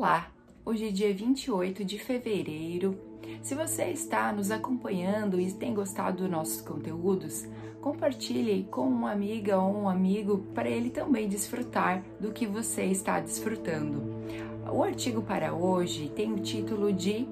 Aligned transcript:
Olá, 0.00 0.30
hoje 0.64 0.88
é 0.88 0.90
dia 0.90 1.12
28 1.12 1.84
de 1.84 1.98
fevereiro. 1.98 2.98
Se 3.42 3.54
você 3.54 3.84
está 3.90 4.32
nos 4.32 4.50
acompanhando 4.50 5.38
e 5.38 5.52
tem 5.52 5.74
gostado 5.74 6.22
dos 6.22 6.30
nossos 6.30 6.62
conteúdos, 6.62 7.46
compartilhe 7.82 8.66
com 8.70 8.88
uma 8.88 9.12
amiga 9.12 9.58
ou 9.58 9.82
um 9.82 9.90
amigo 9.90 10.38
para 10.54 10.70
ele 10.70 10.88
também 10.88 11.28
desfrutar 11.28 12.02
do 12.18 12.32
que 12.32 12.46
você 12.46 12.84
está 12.84 13.20
desfrutando. 13.20 14.02
O 14.72 14.82
artigo 14.82 15.20
para 15.20 15.52
hoje 15.52 16.10
tem 16.16 16.32
o 16.32 16.40
título 16.40 16.94
de 16.94 17.28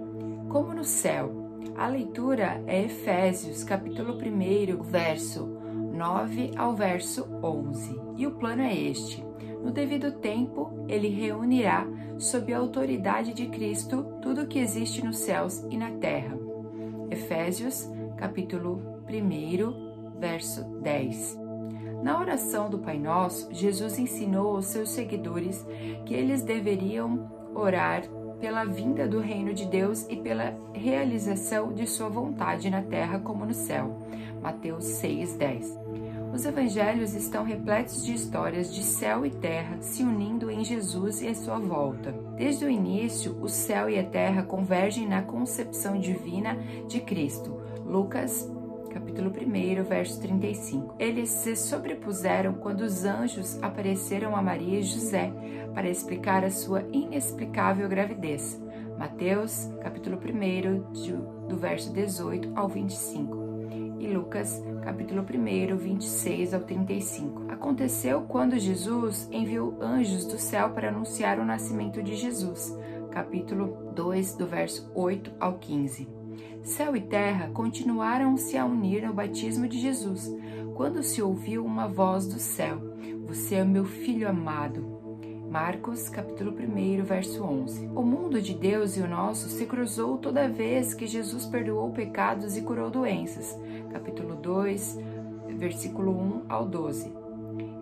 Como 0.50 0.74
no 0.74 0.84
Céu. 0.84 1.32
A 1.74 1.88
leitura 1.88 2.62
é 2.66 2.84
Efésios, 2.84 3.64
capítulo 3.64 4.18
1, 4.18 4.82
verso 4.82 5.46
9 5.94 6.50
ao 6.54 6.76
verso 6.76 7.26
11. 7.42 7.98
E 8.18 8.26
o 8.26 8.32
plano 8.32 8.60
é 8.60 8.76
este 8.76 9.26
no 9.68 9.74
devido 9.74 10.10
tempo, 10.12 10.70
ele 10.88 11.08
reunirá, 11.08 11.86
sob 12.16 12.54
a 12.54 12.58
autoridade 12.58 13.34
de 13.34 13.48
Cristo, 13.48 14.02
tudo 14.22 14.42
o 14.42 14.46
que 14.46 14.58
existe 14.58 15.04
nos 15.04 15.18
céus 15.18 15.62
e 15.70 15.76
na 15.76 15.90
terra. 15.90 16.34
Efésios, 17.10 17.86
capítulo 18.16 18.82
1, 19.06 20.18
verso 20.18 20.64
10. 20.80 21.38
Na 22.02 22.18
oração 22.18 22.70
do 22.70 22.78
Pai 22.78 22.98
Nosso, 22.98 23.52
Jesus 23.52 23.98
ensinou 23.98 24.56
aos 24.56 24.66
seus 24.66 24.88
seguidores 24.88 25.66
que 26.06 26.14
eles 26.14 26.40
deveriam 26.40 27.30
orar 27.54 28.04
pela 28.40 28.64
vinda 28.64 29.06
do 29.06 29.20
reino 29.20 29.52
de 29.52 29.66
Deus 29.66 30.06
e 30.08 30.16
pela 30.16 30.56
realização 30.72 31.74
de 31.74 31.86
sua 31.86 32.08
vontade 32.08 32.70
na 32.70 32.80
terra 32.80 33.18
como 33.18 33.44
no 33.44 33.52
céu. 33.52 33.98
Mateus 34.40 34.84
6:10. 34.84 36.07
Os 36.32 36.44
evangelhos 36.44 37.14
estão 37.14 37.42
repletos 37.42 38.04
de 38.04 38.12
histórias 38.12 38.72
de 38.72 38.82
céu 38.82 39.24
e 39.24 39.30
terra 39.30 39.78
se 39.80 40.02
unindo 40.02 40.50
em 40.50 40.64
Jesus 40.64 41.22
e 41.22 41.26
em 41.26 41.34
sua 41.34 41.58
volta. 41.58 42.12
Desde 42.36 42.64
o 42.64 42.70
início, 42.70 43.36
o 43.40 43.48
céu 43.48 43.88
e 43.88 43.98
a 43.98 44.04
terra 44.04 44.42
convergem 44.42 45.08
na 45.08 45.22
concepção 45.22 45.98
divina 45.98 46.56
de 46.86 47.00
Cristo. 47.00 47.60
Lucas 47.84 48.48
capítulo 48.88 49.30
1, 49.30 49.84
verso 49.84 50.20
35. 50.20 50.96
Eles 50.98 51.28
se 51.28 51.54
sobrepuseram 51.54 52.54
quando 52.54 52.80
os 52.80 53.04
anjos 53.04 53.62
apareceram 53.62 54.34
a 54.34 54.42
Maria 54.42 54.80
e 54.80 54.82
José 54.82 55.32
para 55.74 55.88
explicar 55.88 56.44
a 56.44 56.50
sua 56.50 56.82
inexplicável 56.92 57.88
gravidez. 57.88 58.60
Mateus, 58.98 59.70
capítulo 59.80 60.18
1, 60.18 61.46
do 61.46 61.56
verso 61.56 61.92
18 61.92 62.52
ao 62.56 62.68
25 62.68 63.47
e 64.00 64.06
Lucas, 64.06 64.62
capítulo 64.82 65.22
1, 65.22 65.76
26 65.76 66.54
ao 66.54 66.60
35. 66.60 67.50
Aconteceu 67.50 68.22
quando 68.22 68.58
Jesus 68.58 69.28
enviou 69.32 69.76
anjos 69.80 70.24
do 70.26 70.38
céu 70.38 70.70
para 70.70 70.88
anunciar 70.88 71.38
o 71.38 71.44
nascimento 71.44 72.02
de 72.02 72.14
Jesus. 72.14 72.76
Capítulo 73.10 73.92
2, 73.94 74.34
do 74.36 74.46
verso 74.46 74.90
8 74.94 75.32
ao 75.40 75.58
15. 75.58 76.08
Céu 76.62 76.94
e 76.94 77.00
terra 77.00 77.50
continuaram-se 77.50 78.56
a 78.56 78.64
unir 78.64 79.06
no 79.06 79.14
batismo 79.14 79.66
de 79.66 79.80
Jesus, 79.80 80.30
quando 80.74 81.02
se 81.02 81.20
ouviu 81.20 81.64
uma 81.64 81.88
voz 81.88 82.26
do 82.26 82.38
céu: 82.38 82.80
Você 83.26 83.56
é 83.56 83.64
meu 83.64 83.84
filho 83.84 84.28
amado. 84.28 84.97
Marcos, 85.50 86.10
capítulo 86.10 86.52
1, 86.52 87.02
verso 87.04 87.42
11. 87.42 87.86
O 87.94 88.02
mundo 88.02 88.40
de 88.40 88.52
Deus 88.52 88.98
e 88.98 89.00
o 89.00 89.08
nosso 89.08 89.48
se 89.48 89.64
cruzou 89.64 90.18
toda 90.18 90.46
vez 90.46 90.92
que 90.92 91.06
Jesus 91.06 91.46
perdoou 91.46 91.90
pecados 91.90 92.54
e 92.54 92.60
curou 92.60 92.90
doenças. 92.90 93.58
Capítulo 93.90 94.36
2, 94.36 94.98
versículo 95.56 96.12
1 96.12 96.42
ao 96.50 96.66
12. 96.66 97.10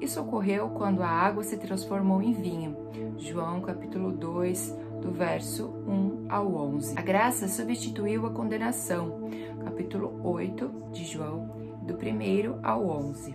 Isso 0.00 0.20
ocorreu 0.20 0.68
quando 0.68 1.02
a 1.02 1.08
água 1.08 1.42
se 1.42 1.56
transformou 1.56 2.22
em 2.22 2.32
vinho. 2.32 2.76
João, 3.18 3.60
capítulo 3.60 4.12
2, 4.12 4.72
do 5.02 5.10
verso 5.10 5.66
1 5.88 6.26
ao 6.28 6.54
11. 6.54 6.96
A 6.96 7.02
graça 7.02 7.48
substituiu 7.48 8.26
a 8.26 8.30
condenação. 8.30 9.28
Capítulo 9.64 10.20
8 10.22 10.70
de 10.92 11.04
João, 11.04 11.50
do 11.82 11.94
1 11.94 12.60
ao 12.62 12.86
11. 12.86 13.34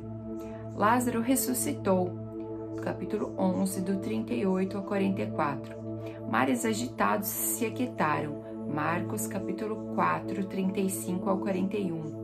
Lázaro 0.73 1.19
ressuscitou 1.19 2.30
capítulo 2.81 3.33
11, 3.37 3.81
do 3.81 3.97
38 3.97 4.77
ao 4.77 4.83
44. 4.83 5.75
Mares 6.29 6.65
agitados 6.65 7.27
se 7.27 7.65
aquietaram. 7.65 8.41
Marcos, 8.73 9.27
capítulo 9.27 9.93
4, 9.95 10.45
35 10.45 11.29
ao 11.29 11.39
41. 11.39 12.21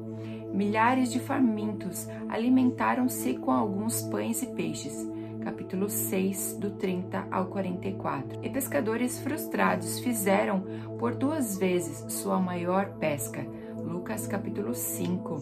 Milhares 0.54 1.12
de 1.12 1.20
famintos 1.20 2.08
alimentaram-se 2.30 3.36
com 3.36 3.52
alguns 3.52 4.02
pães 4.04 4.42
e 4.42 4.48
peixes. 4.48 5.06
Capítulo 5.44 5.90
6, 5.90 6.58
do 6.60 6.72
30 6.72 7.28
ao 7.30 7.48
44. 7.48 8.40
E 8.44 8.50
pescadores 8.50 9.20
frustrados 9.20 10.00
fizeram 10.00 10.62
por 10.98 11.16
duas 11.16 11.58
vezes 11.58 12.06
sua 12.12 12.40
maior 12.40 12.94
pesca. 12.98 13.46
Lucas, 13.78 14.26
capítulo 14.28 14.74
5, 14.74 15.36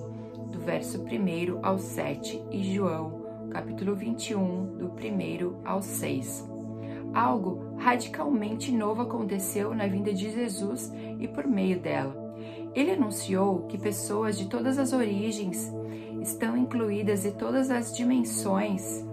do 0.51 0.59
verso 0.59 1.03
1 1.03 1.65
ao 1.65 1.77
7. 1.77 2.43
E 2.51 2.75
João, 2.75 3.24
capítulo 3.55 3.95
21, 3.95 4.75
do 4.77 4.87
1 4.87 5.61
ao 5.63 5.81
6. 5.81 6.45
Algo 7.13 7.73
radicalmente 7.77 8.69
novo 8.69 9.03
aconteceu 9.03 9.73
na 9.73 9.87
vinda 9.87 10.13
de 10.13 10.29
Jesus 10.29 10.91
e 11.17 11.25
por 11.25 11.47
meio 11.47 11.79
dela. 11.79 12.13
Ele 12.75 12.91
anunciou 12.91 13.61
que 13.67 13.77
pessoas 13.77 14.37
de 14.37 14.49
todas 14.49 14.77
as 14.77 14.91
origens 14.91 15.71
estão 16.21 16.57
incluídas 16.57 17.23
e 17.23 17.31
todas 17.31 17.71
as 17.71 17.95
dimensões 17.95 19.05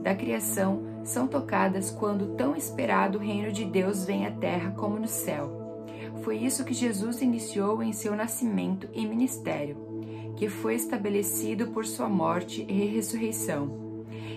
da 0.00 0.14
criação 0.14 0.80
são 1.02 1.26
tocadas 1.26 1.90
quando 1.90 2.22
o 2.22 2.36
tão 2.36 2.54
esperado 2.54 3.18
reino 3.18 3.50
de 3.50 3.64
Deus 3.64 4.04
vem 4.04 4.28
à 4.28 4.30
terra 4.30 4.70
como 4.76 4.96
no 4.96 5.08
céu. 5.08 5.82
Foi 6.22 6.36
isso 6.36 6.64
que 6.64 6.72
Jesus 6.72 7.20
iniciou 7.20 7.82
em 7.82 7.92
seu 7.92 8.14
nascimento 8.14 8.88
e 8.92 9.04
ministério, 9.04 9.76
que 10.36 10.48
foi 10.48 10.76
estabelecido 10.76 11.72
por 11.72 11.84
sua 11.84 12.08
morte 12.08 12.64
e 12.68 12.86
ressurreição 12.86 13.87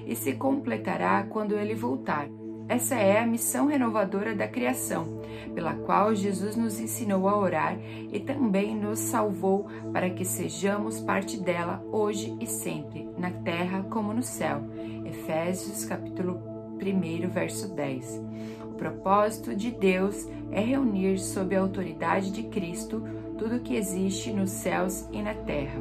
e 0.06 0.16
se 0.16 0.34
completará 0.34 1.24
quando 1.24 1.58
ele 1.58 1.76
voltar. 1.76 2.28
Essa 2.68 2.96
é 2.96 3.20
a 3.20 3.28
missão 3.28 3.66
renovadora 3.66 4.34
da 4.34 4.48
criação, 4.48 5.22
pela 5.54 5.74
qual 5.74 6.16
Jesus 6.16 6.56
nos 6.56 6.80
ensinou 6.80 7.28
a 7.28 7.38
orar 7.38 7.78
e 8.12 8.18
também 8.20 8.74
nos 8.76 9.00
salvou 9.00 9.68
para 9.92 10.10
que 10.10 10.24
sejamos 10.24 11.02
parte 11.02 11.38
dela 11.38 11.84
hoje 11.92 12.34
e 12.40 12.48
sempre, 12.48 13.10
na 13.18 13.30
terra 13.30 13.84
como 13.90 14.14
no 14.14 14.24
céu. 14.24 14.62
Efésios 15.06 15.84
capítulo 15.84 16.42
1, 16.82 17.30
verso 17.30 17.68
10. 17.76 18.22
O 18.64 18.74
propósito 18.76 19.54
de 19.54 19.72
Deus 19.72 20.26
é 20.50 20.62
reunir 20.62 21.20
sob 21.20 21.54
a 21.54 21.60
autoridade 21.60 22.32
de 22.32 22.44
Cristo 22.44 23.04
tudo 23.38 23.60
que 23.60 23.76
existe 23.76 24.32
nos 24.32 24.50
céus 24.50 25.10
e 25.12 25.22
na 25.22 25.34
terra. 25.34 25.80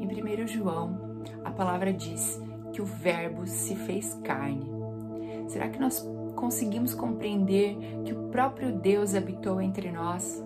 Em 0.00 0.06
1 0.06 0.46
João, 0.48 1.22
a 1.44 1.50
palavra 1.50 1.92
diz: 1.92 2.42
que 2.74 2.82
o 2.82 2.84
Verbo 2.84 3.46
se 3.46 3.76
fez 3.76 4.14
carne? 4.24 4.68
Será 5.46 5.68
que 5.68 5.80
nós 5.80 6.04
conseguimos 6.34 6.92
compreender 6.92 7.78
que 8.04 8.12
o 8.12 8.28
próprio 8.30 8.72
Deus 8.72 9.14
habitou 9.14 9.60
entre 9.60 9.92
nós? 9.92 10.44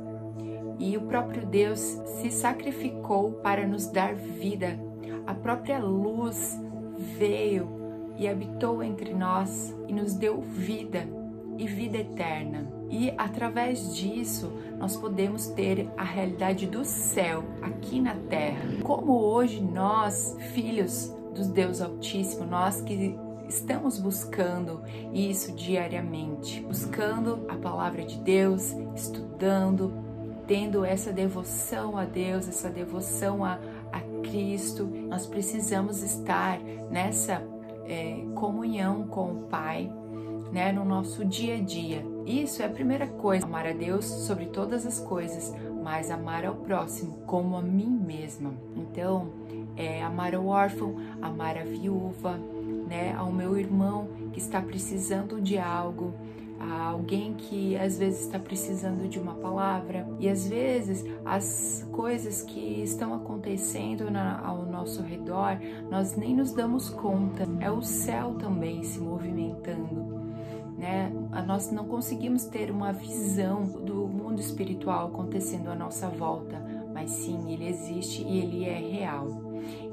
E 0.79 0.97
o 0.97 1.01
próprio 1.03 1.47
Deus 1.47 1.81
se 1.81 2.31
sacrificou 2.31 3.33
para 3.33 3.67
nos 3.67 3.87
dar 3.87 4.15
vida. 4.15 4.79
A 5.27 5.35
própria 5.35 5.79
luz 5.79 6.61
veio 7.19 7.67
e 8.19 8.29
habitou 8.29 8.83
entre 8.83 9.15
nós 9.15 9.75
e 9.89 9.93
nos 9.93 10.13
deu 10.13 10.43
vida 10.43 11.09
e 11.57 11.67
vida 11.67 11.97
eterna. 11.97 12.71
E 12.91 13.11
através 13.17 13.97
disso, 13.97 14.53
nós 14.79 14.97
podemos 14.97 15.47
ter 15.49 15.89
a 15.97 16.05
realidade 16.05 16.67
do 16.67 16.85
céu 16.85 17.43
aqui 17.63 18.01
na 18.01 18.15
terra. 18.15 18.61
Como 18.83 19.13
hoje 19.13 19.61
nós, 19.63 20.37
filhos 20.53 21.18
do 21.35 21.45
Deus 21.49 21.81
Altíssimo, 21.81 22.45
nós 22.45 22.81
que 22.81 23.19
estamos 23.49 23.99
buscando 23.99 24.83
isso 25.13 25.53
diariamente, 25.53 26.61
buscando 26.61 27.47
a 27.49 27.57
palavra 27.57 28.05
de 28.05 28.19
Deus, 28.19 28.73
estudando, 28.95 29.93
tendo 30.47 30.85
essa 30.85 31.13
devoção 31.13 31.97
a 31.97 32.05
Deus, 32.05 32.49
essa 32.49 32.71
devoção 32.71 33.45
a, 33.45 33.59
a 33.93 34.01
Cristo, 34.23 34.85
nós 34.85 35.27
precisamos 35.27 36.03
estar 36.03 36.59
nessa 36.91 37.43
é, 37.87 38.25
comunhão 38.35 39.07
com 39.09 39.33
o 39.33 39.43
Pai, 39.45 39.91
né, 40.53 40.73
no 40.73 40.85
nosso 40.85 41.25
dia 41.25 41.57
a 41.57 41.61
dia. 41.61 42.05
Isso 42.25 42.63
é 42.63 42.67
a 42.67 42.71
primeira 42.71 43.07
coisa, 43.07 43.47
amar 43.47 43.67
a 43.67 43.73
Deus 43.73 44.05
sobre 44.05 44.47
todas 44.47 44.87
as 44.87 45.01
coisas, 45.01 45.55
mas 45.83 46.11
amar 46.11 46.45
ao 46.45 46.57
próximo 46.57 47.19
como 47.27 47.57
a 47.57 47.63
mim 47.63 47.89
mesma. 47.89 48.53
Então, 48.77 49.31
é, 49.79 50.03
amar 50.03 50.35
o 50.35 50.49
órfão, 50.49 50.97
amar 51.23 51.57
a 51.57 51.63
viúva, 51.63 52.37
né, 52.89 53.15
ao 53.17 53.33
meu 53.33 53.57
irmão 53.57 54.09
que 54.33 54.41
está 54.41 54.61
precisando 54.61 55.41
de 55.41 55.57
algo, 55.57 56.13
a 56.59 56.89
alguém 56.89 57.35
que 57.35 57.77
às 57.77 57.97
vezes 57.97 58.23
está 58.23 58.39
precisando 58.39 59.09
de 59.09 59.21
uma 59.21 59.35
palavra 59.35 60.09
e 60.19 60.29
às 60.29 60.49
vezes 60.49 61.05
as 61.25 61.89
coisas 61.93 62.43
que 62.43 62.83
estão 62.83 63.15
acontecendo 63.15 64.11
na, 64.11 64.41
ao 64.41 64.67
nosso 64.67 65.03
redor 65.03 65.59
nós 65.89 66.17
nem 66.17 66.35
nos 66.35 66.53
damos 66.53 66.91
conta. 66.91 67.47
É 67.61 67.71
o 67.71 67.81
céu 67.81 68.35
também 68.35 68.83
se 68.83 68.99
movimentando. 68.99 70.19
né? 70.77 71.13
Nós 71.47 71.71
não 71.71 71.85
conseguimos 71.85 72.45
ter 72.47 72.71
uma 72.73 72.93
visão 72.93 73.65
do 73.65 74.09
mundo 74.09 74.41
espiritual 74.41 75.09
acontecendo 75.09 75.69
à 75.69 75.75
nossa 75.77 76.09
volta, 76.09 76.61
mas 76.99 77.13
sim, 77.13 77.53
ele 77.53 77.69
existe 77.69 78.25
e 78.25 78.41
ele 78.41 78.65
é 78.65 78.77
real. 78.77 79.29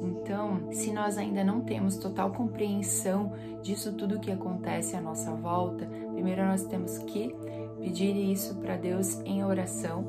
Então, 0.01 0.71
se 0.71 0.91
nós 0.91 1.19
ainda 1.19 1.43
não 1.43 1.61
temos 1.61 1.97
total 1.97 2.31
compreensão 2.31 3.31
disso 3.61 3.93
tudo 3.93 4.19
que 4.19 4.31
acontece 4.31 4.95
à 4.95 5.01
nossa 5.01 5.31
volta, 5.35 5.87
primeiro 6.13 6.43
nós 6.43 6.63
temos 6.63 6.97
que 6.97 7.35
pedir 7.79 8.15
isso 8.15 8.55
para 8.55 8.75
Deus 8.75 9.19
em 9.23 9.43
oração, 9.43 10.03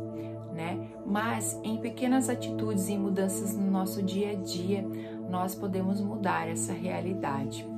né? 0.54 0.88
Mas 1.04 1.60
em 1.62 1.76
pequenas 1.76 2.30
atitudes 2.30 2.88
e 2.88 2.96
mudanças 2.96 3.54
no 3.54 3.70
nosso 3.70 4.02
dia 4.02 4.30
a 4.30 4.34
dia, 4.34 4.82
nós 5.28 5.54
podemos 5.54 6.00
mudar 6.00 6.48
essa 6.48 6.72
realidade, 6.72 7.68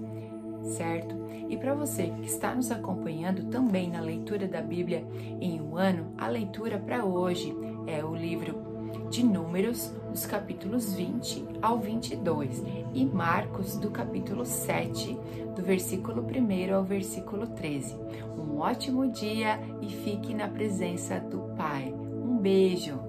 certo? 0.63 1.17
E 1.49 1.57
para 1.57 1.75
você 1.75 2.11
que 2.21 2.27
está 2.27 2.55
nos 2.55 2.71
acompanhando 2.71 3.47
também 3.47 3.91
na 3.91 4.01
leitura 4.01 4.47
da 4.47 4.63
Bíblia 4.63 5.05
em 5.41 5.61
um 5.61 5.77
ano, 5.77 6.13
a 6.17 6.29
leitura 6.29 6.79
para 6.79 7.05
hoje 7.05 7.53
é 7.87 8.05
o 8.05 8.15
livro 8.15 8.68
de 9.11 9.25
Números, 9.25 9.93
dos 10.11 10.27
capítulos 10.27 10.93
20 10.95 11.45
ao 11.63 11.79
22, 11.79 12.63
e 12.93 13.05
Marcos, 13.05 13.77
do 13.77 13.91
capítulo 13.91 14.45
7, 14.45 15.19
do 15.57 15.63
versículo 15.63 16.23
1 16.23 16.75
ao 16.75 16.85
versículo 16.85 17.47
13. 17.47 17.97
Um 18.37 18.59
ótimo 18.59 19.11
dia 19.11 19.59
e 19.81 19.89
fique 19.89 20.35
na 20.35 20.49
presença 20.49 21.19
do 21.19 21.55
Pai. 21.57 21.93
Um 21.93 22.39
beijo! 22.39 23.08